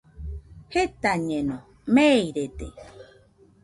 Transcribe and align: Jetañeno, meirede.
Jetañeno, 0.73 1.57
meirede. 1.95 2.67